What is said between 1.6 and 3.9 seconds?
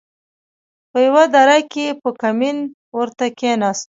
کښې په کمين ورته کښېناستو.